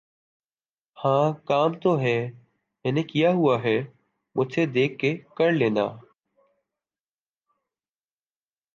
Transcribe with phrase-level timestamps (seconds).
[0.97, 2.17] ہاں کام تو ہے۔۔۔
[2.85, 3.77] میں نے کیا ہوا ہے
[4.35, 5.85] مجھ سے دیکھ کے کر لینا۔